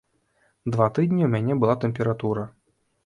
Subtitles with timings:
[0.75, 2.49] Два тыдні ў мяне была тэмпература.